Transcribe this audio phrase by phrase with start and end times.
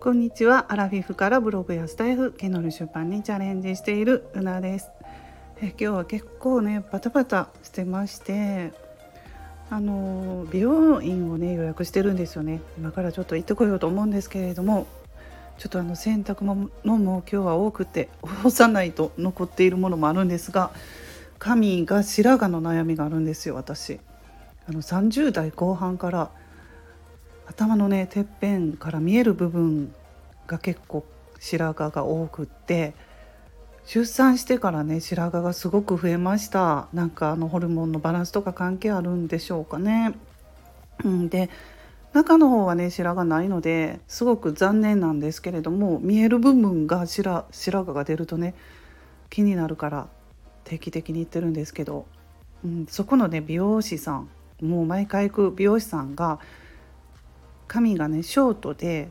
[0.00, 0.72] こんにちは。
[0.72, 4.88] アラフィフからブログやスタイフケノル出版にチャレンジしているうなです。
[5.60, 8.72] え今日は結構ねバタバタしてまして
[9.68, 12.62] あの美容院をね予約してるんですよね。
[12.78, 14.86] 今からちょっと行ってこようと思うんですけれども
[15.58, 20.70] ちょっとあの洗濯物も今日は多くて干さないと残っているものもあるんですが
[21.38, 24.00] 髪が白髪の悩みがあるんですよ私。
[24.66, 26.30] あの30代後半から
[27.50, 29.92] 頭のねてっぺんから見える部分
[30.46, 31.04] が結構
[31.40, 32.94] 白髪が多くって
[33.84, 40.14] 出産してからね白髪がすごく増えましたなんかあのホルモンのバランスとか関係あるんでしょうかね。
[41.04, 41.50] うん、で
[42.12, 48.54] 中の方はね白髪ないのですごく残念なんですけれども見える部分が白白髪が出るとね
[49.28, 50.06] 気になるから
[50.62, 52.06] 定期的に行ってるんですけど、
[52.64, 54.28] うん、そこのね美容師さん
[54.62, 56.38] もう毎回行く美容師さんが
[57.70, 59.10] 髪がねショートで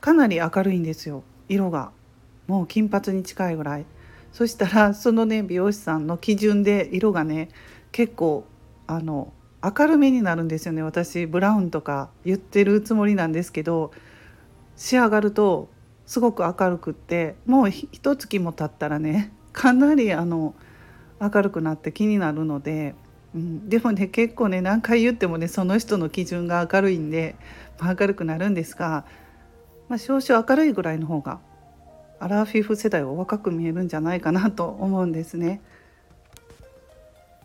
[0.00, 1.22] かなり明るいんですよ。
[1.46, 1.92] 色が。
[2.46, 3.84] もう金髪に近いぐらい。
[4.32, 7.50] そしたらそのね美容師さんの基準で色がね
[7.92, 8.46] 結構
[8.86, 10.82] あの明るめになるんですよね。
[10.82, 13.92] 私ブラウンとか言ってるつもりなんですけど
[14.76, 15.68] 仕上がると
[16.06, 20.54] すごく明るくってもう一月も経ったらねかなりあの
[21.20, 22.94] 明るくなって気になるので
[23.34, 27.34] うん、でもね結構ね何回言ってもねその人の基準が明るいんで、
[27.78, 29.04] まあ、明るくなるんですが、
[29.88, 31.40] まあ、少々明るいぐらいの方が
[32.20, 35.60] アラフィフ世代は若く見えるんじゃないかなと思うんですね。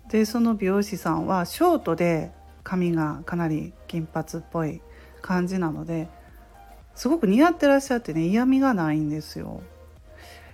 [0.09, 2.31] でその美容師さんはショートで
[2.63, 4.81] 髪がかなり金髪っぽい
[5.21, 6.07] 感じなので
[6.95, 9.61] すごく似合ってらっしゃってね嫌味がないんですよ。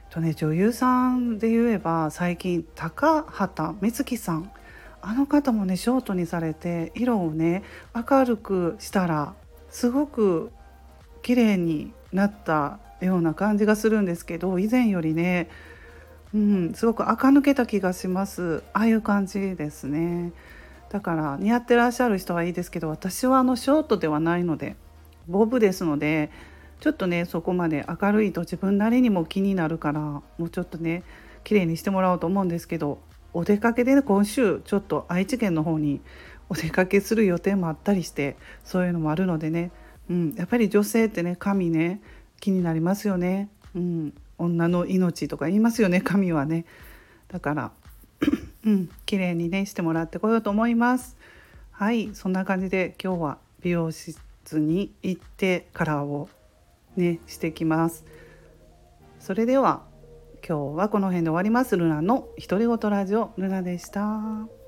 [0.09, 4.51] とね女優さんで言えば最近高畑充希さん
[5.07, 7.61] あの方もねショートにされて色をね
[7.93, 9.35] 明るくしたら
[9.69, 10.51] すごく
[11.21, 15.47] 綺麗になったような感じがするんですけど以前よりね、
[16.33, 18.63] うん、すごく垢抜けた気がします。
[18.73, 20.33] ああいう感じですね。
[20.89, 24.75] だから似合ってらっしゃる人はいいですけど私はあのショートではないので
[25.27, 26.31] ボブですので
[26.79, 31.03] ちょっとねそこまで明るいと自分なりにも気になるからもうちょっとね
[31.43, 32.99] 綺麗にしてもらおうと思うんですけど
[33.35, 35.99] お出かけで、ね、今週ちょっと愛知県の方に
[36.47, 39.71] お出かけする予定もあったりしてそういうのもあるのでね、
[40.09, 42.01] うん、やっぱり女性ってね髪ね
[42.39, 46.65] 気になりますよね、うん、女の命とか言いますよね髪はね。
[47.27, 47.71] だから
[48.63, 51.17] うん綺麗にねしてもらってこようと思います。
[51.71, 54.15] はいそんな感じで今日は美容室
[54.53, 56.29] に行ってカラーを
[56.95, 58.05] ねしてきます。
[59.19, 59.83] それでは
[60.47, 64.64] 今日はこの辺で終わりますルナの独り言ラジオルナでした。